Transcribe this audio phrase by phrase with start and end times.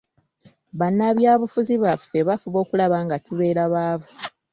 [0.79, 4.11] Bannabyabufuzi baffe bafuba okulaba nga tubeera baavu.